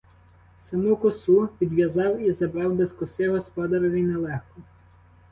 [0.59, 4.61] Саму косу відв'язав і забрав— без коси господареві нелегко.